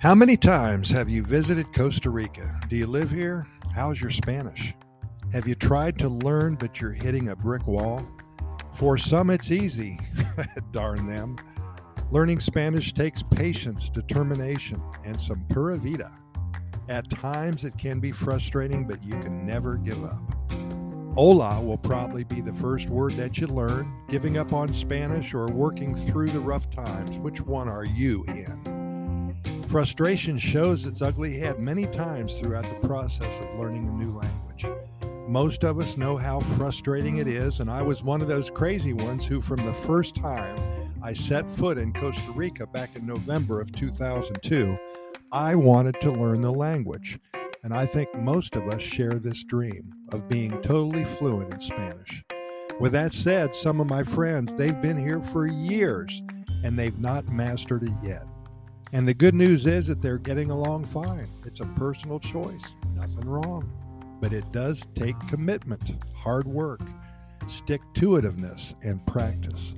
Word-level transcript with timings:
How 0.00 0.14
many 0.14 0.36
times 0.36 0.92
have 0.92 1.08
you 1.08 1.24
visited 1.24 1.74
Costa 1.74 2.08
Rica? 2.08 2.60
Do 2.68 2.76
you 2.76 2.86
live 2.86 3.10
here? 3.10 3.48
How's 3.74 4.00
your 4.00 4.12
Spanish? 4.12 4.72
Have 5.32 5.48
you 5.48 5.56
tried 5.56 5.98
to 5.98 6.08
learn 6.08 6.54
but 6.54 6.80
you're 6.80 6.92
hitting 6.92 7.30
a 7.30 7.34
brick 7.34 7.66
wall? 7.66 8.08
For 8.74 8.96
some, 8.96 9.28
it's 9.28 9.50
easy. 9.50 9.98
Darn 10.72 11.08
them. 11.08 11.36
Learning 12.12 12.38
Spanish 12.38 12.92
takes 12.92 13.24
patience, 13.24 13.90
determination, 13.90 14.80
and 15.04 15.20
some 15.20 15.44
pura 15.50 15.76
vida. 15.78 16.12
At 16.88 17.10
times, 17.10 17.64
it 17.64 17.76
can 17.76 17.98
be 17.98 18.12
frustrating, 18.12 18.86
but 18.86 19.02
you 19.02 19.18
can 19.20 19.44
never 19.44 19.78
give 19.78 20.04
up. 20.04 20.22
Hola 21.16 21.60
will 21.60 21.76
probably 21.76 22.22
be 22.22 22.40
the 22.40 22.54
first 22.54 22.88
word 22.88 23.16
that 23.16 23.38
you 23.38 23.48
learn. 23.48 23.92
Giving 24.08 24.38
up 24.38 24.52
on 24.52 24.72
Spanish 24.72 25.34
or 25.34 25.46
working 25.46 25.96
through 25.96 26.28
the 26.28 26.38
rough 26.38 26.70
times, 26.70 27.18
which 27.18 27.40
one 27.40 27.68
are 27.68 27.84
you 27.84 28.24
in? 28.28 28.62
Frustration 29.68 30.38
shows 30.38 30.86
its 30.86 31.02
ugly 31.02 31.36
head 31.36 31.58
many 31.58 31.84
times 31.86 32.32
throughout 32.34 32.64
the 32.64 32.88
process 32.88 33.30
of 33.38 33.58
learning 33.58 33.86
a 33.86 33.92
new 33.92 34.18
language. 34.18 34.66
Most 35.28 35.62
of 35.62 35.78
us 35.78 35.98
know 35.98 36.16
how 36.16 36.40
frustrating 36.40 37.18
it 37.18 37.28
is, 37.28 37.60
and 37.60 37.70
I 37.70 37.82
was 37.82 38.02
one 38.02 38.22
of 38.22 38.28
those 38.28 38.50
crazy 38.50 38.94
ones 38.94 39.26
who, 39.26 39.42
from 39.42 39.66
the 39.66 39.74
first 39.74 40.16
time 40.16 40.56
I 41.02 41.12
set 41.12 41.48
foot 41.50 41.76
in 41.76 41.92
Costa 41.92 42.32
Rica 42.32 42.66
back 42.66 42.96
in 42.96 43.06
November 43.06 43.60
of 43.60 43.70
2002, 43.72 44.78
I 45.32 45.54
wanted 45.54 46.00
to 46.00 46.12
learn 46.12 46.40
the 46.40 46.50
language. 46.50 47.18
And 47.62 47.74
I 47.74 47.84
think 47.84 48.14
most 48.14 48.56
of 48.56 48.68
us 48.68 48.80
share 48.80 49.18
this 49.18 49.44
dream 49.44 49.92
of 50.12 50.30
being 50.30 50.62
totally 50.62 51.04
fluent 51.04 51.52
in 51.52 51.60
Spanish. 51.60 52.24
With 52.80 52.92
that 52.92 53.12
said, 53.12 53.54
some 53.54 53.82
of 53.82 53.90
my 53.90 54.02
friends, 54.02 54.54
they've 54.54 54.80
been 54.80 54.98
here 54.98 55.20
for 55.20 55.46
years 55.46 56.22
and 56.64 56.78
they've 56.78 56.98
not 56.98 57.28
mastered 57.28 57.82
it 57.82 57.92
yet. 58.02 58.24
And 58.92 59.06
the 59.06 59.14
good 59.14 59.34
news 59.34 59.66
is 59.66 59.86
that 59.88 60.00
they're 60.00 60.18
getting 60.18 60.50
along 60.50 60.86
fine. 60.86 61.28
It's 61.44 61.60
a 61.60 61.66
personal 61.66 62.18
choice, 62.18 62.62
nothing 62.94 63.28
wrong. 63.28 63.70
But 64.20 64.32
it 64.32 64.50
does 64.50 64.82
take 64.94 65.18
commitment, 65.28 65.92
hard 66.14 66.46
work, 66.48 66.80
stick 67.48 67.82
to 67.94 68.10
itiveness, 68.10 68.74
and 68.82 69.04
practice. 69.06 69.74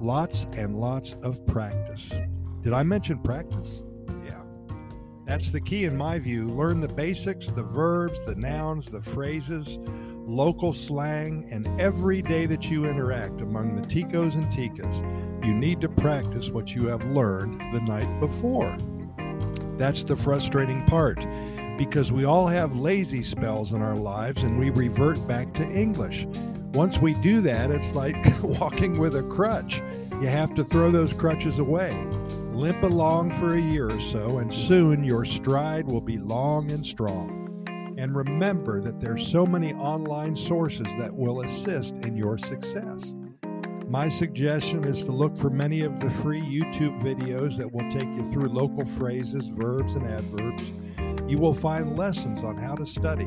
Lots 0.00 0.44
and 0.52 0.76
lots 0.76 1.16
of 1.22 1.44
practice. 1.46 2.12
Did 2.62 2.72
I 2.72 2.84
mention 2.84 3.18
practice? 3.18 3.82
Yeah. 4.24 4.40
That's 5.26 5.50
the 5.50 5.60
key 5.60 5.84
in 5.84 5.96
my 5.96 6.18
view. 6.20 6.48
Learn 6.48 6.80
the 6.80 6.88
basics, 6.88 7.48
the 7.48 7.64
verbs, 7.64 8.24
the 8.26 8.36
nouns, 8.36 8.86
the 8.86 9.02
phrases, 9.02 9.78
local 10.32 10.72
slang, 10.72 11.46
and 11.52 11.68
every 11.80 12.22
day 12.22 12.46
that 12.46 12.70
you 12.70 12.86
interact 12.86 13.42
among 13.42 13.76
the 13.76 13.82
Ticos 13.82 14.34
and 14.34 14.46
Ticas, 14.46 15.44
you 15.44 15.52
need 15.52 15.80
to 15.82 15.88
practice 15.88 16.48
what 16.48 16.74
you 16.74 16.86
have 16.86 17.04
learned 17.04 17.60
the 17.74 17.80
night 17.80 18.18
before. 18.18 18.76
That's 19.76 20.04
the 20.04 20.16
frustrating 20.16 20.84
part 20.86 21.26
because 21.76 22.12
we 22.12 22.24
all 22.24 22.46
have 22.46 22.74
lazy 22.74 23.22
spells 23.22 23.72
in 23.72 23.82
our 23.82 23.96
lives 23.96 24.42
and 24.42 24.58
we 24.58 24.70
revert 24.70 25.26
back 25.26 25.52
to 25.54 25.64
English. 25.64 26.26
Once 26.72 26.98
we 26.98 27.12
do 27.14 27.42
that, 27.42 27.70
it's 27.70 27.94
like 27.94 28.16
walking 28.42 28.98
with 28.98 29.16
a 29.16 29.22
crutch. 29.22 29.82
You 30.12 30.28
have 30.28 30.54
to 30.54 30.64
throw 30.64 30.90
those 30.90 31.12
crutches 31.12 31.58
away. 31.58 31.92
Limp 32.52 32.82
along 32.82 33.32
for 33.38 33.54
a 33.54 33.60
year 33.60 33.90
or 33.90 34.00
so, 34.00 34.38
and 34.38 34.52
soon 34.52 35.04
your 35.04 35.24
stride 35.24 35.86
will 35.86 36.00
be 36.00 36.18
long 36.18 36.70
and 36.70 36.86
strong. 36.86 37.42
And 37.98 38.16
remember 38.16 38.80
that 38.80 39.00
there's 39.00 39.26
so 39.26 39.44
many 39.46 39.72
online 39.74 40.34
sources 40.34 40.86
that 40.98 41.14
will 41.14 41.42
assist 41.42 41.94
in 41.96 42.16
your 42.16 42.38
success. 42.38 43.14
My 43.88 44.08
suggestion 44.08 44.84
is 44.84 45.04
to 45.04 45.12
look 45.12 45.36
for 45.36 45.50
many 45.50 45.82
of 45.82 46.00
the 46.00 46.10
free 46.10 46.40
YouTube 46.40 46.98
videos 47.02 47.58
that 47.58 47.70
will 47.70 47.90
take 47.90 48.08
you 48.08 48.30
through 48.32 48.48
local 48.48 48.86
phrases, 48.86 49.48
verbs, 49.48 49.94
and 49.94 50.06
adverbs. 50.06 50.72
You 51.30 51.38
will 51.38 51.52
find 51.52 51.96
lessons 51.96 52.42
on 52.42 52.56
how 52.56 52.74
to 52.74 52.86
study, 52.86 53.26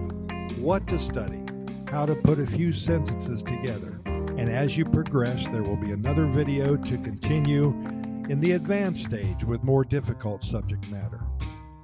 what 0.57 0.87
to 0.87 0.99
study, 0.99 1.43
how 1.87 2.05
to 2.05 2.15
put 2.15 2.39
a 2.39 2.45
few 2.47 2.73
sentences 2.73 3.43
together. 3.43 3.99
And 4.05 4.49
as 4.49 4.75
you 4.75 4.85
progress, 4.85 5.47
there 5.49 5.63
will 5.63 5.77
be 5.77 5.91
another 5.91 6.25
video 6.25 6.75
to 6.75 6.97
continue 6.97 7.67
in 8.27 8.41
the 8.41 8.53
advanced 8.53 9.03
stage 9.03 9.43
with 9.43 9.63
more 9.63 9.83
difficult 9.83 10.43
subject 10.43 10.89
matter. 10.89 11.24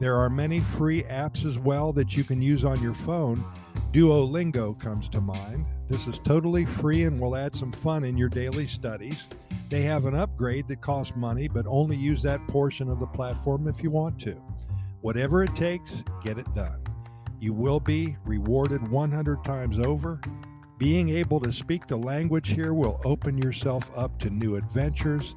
There 0.02 0.16
are 0.16 0.32
many 0.32 0.62
free 0.62 1.04
apps 1.04 1.46
as 1.46 1.60
well 1.60 1.94
that 1.94 2.18
you 2.18 2.24
can 2.24 2.42
use 2.42 2.66
on 2.66 2.82
your 2.82 2.96
phone. 2.96 3.46
Duolingo 3.92 4.74
comes 4.80 5.08
to 5.10 5.22
mind. 5.22 5.68
This 5.90 6.08
is 6.08 6.18
totally 6.18 6.66
free 6.66 7.04
and 7.04 7.22
will 7.22 7.36
add 7.36 7.56
some 7.56 7.72
fun 7.72 8.04
in 8.04 8.18
your 8.18 8.28
daily 8.28 8.66
studies. 8.66 9.28
They 9.70 9.84
have 9.84 10.06
an 10.06 10.16
upgrade 10.16 10.68
that 10.70 10.82
costs 10.82 11.16
money, 11.16 11.48
but 11.48 11.68
only 11.68 11.98
use 11.98 12.24
that 12.24 12.48
portion 12.48 12.90
of 12.90 13.00
the 13.00 13.06
platform 13.06 13.68
if 13.68 13.84
you 13.84 13.92
want 13.92 14.20
to. 14.22 14.42
Whatever 15.02 15.44
it 15.44 15.56
takes, 15.56 16.04
get 16.24 16.40
it 16.40 16.52
done. 16.56 16.84
You 17.40 17.54
will 17.54 17.80
be 17.80 18.18
rewarded 18.26 18.82
100 18.90 19.44
times 19.44 19.78
over. 19.78 20.20
Being 20.80 21.10
able 21.10 21.40
to 21.42 21.52
speak 21.52 21.86
the 21.86 21.96
language 21.96 22.50
here 22.50 22.74
will 22.74 23.00
open 23.06 23.38
yourself 23.38 23.92
up 23.96 24.18
to 24.22 24.32
new 24.32 24.56
adventures, 24.56 25.36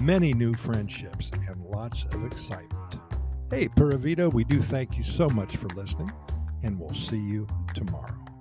many 0.00 0.34
new 0.34 0.52
friendships, 0.52 1.30
and 1.48 1.60
lots 1.66 2.06
of 2.06 2.26
excitement. 2.26 2.83
Hey, 3.54 3.68
Pura 3.68 3.96
Vida, 3.96 4.28
we 4.28 4.42
do 4.42 4.60
thank 4.60 4.98
you 4.98 5.04
so 5.04 5.28
much 5.28 5.56
for 5.56 5.68
listening, 5.76 6.10
and 6.64 6.76
we'll 6.76 6.92
see 6.92 7.20
you 7.20 7.46
tomorrow. 7.72 8.33